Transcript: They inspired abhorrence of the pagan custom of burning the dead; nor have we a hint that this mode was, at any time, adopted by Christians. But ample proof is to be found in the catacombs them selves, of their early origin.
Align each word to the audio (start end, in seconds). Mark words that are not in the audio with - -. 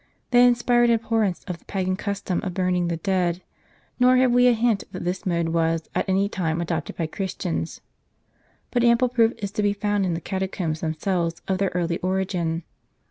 They 0.31 0.47
inspired 0.47 0.89
abhorrence 0.89 1.43
of 1.43 1.59
the 1.59 1.65
pagan 1.65 1.95
custom 1.95 2.41
of 2.41 2.55
burning 2.55 2.87
the 2.87 2.97
dead; 2.97 3.43
nor 3.99 4.17
have 4.17 4.31
we 4.31 4.47
a 4.47 4.51
hint 4.53 4.83
that 4.93 5.03
this 5.03 5.27
mode 5.27 5.49
was, 5.49 5.87
at 5.93 6.09
any 6.09 6.27
time, 6.27 6.59
adopted 6.59 6.95
by 6.95 7.05
Christians. 7.05 7.81
But 8.71 8.83
ample 8.83 9.09
proof 9.09 9.33
is 9.37 9.51
to 9.51 9.61
be 9.61 9.73
found 9.73 10.07
in 10.07 10.15
the 10.15 10.19
catacombs 10.19 10.79
them 10.79 10.95
selves, 10.95 11.43
of 11.47 11.59
their 11.59 11.69
early 11.75 11.99
origin. 11.99 12.63